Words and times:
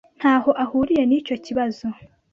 Ntaho 0.19 0.49
ahuriye 0.63 1.03
nicyo 1.05 1.35
kibazo. 1.45 1.85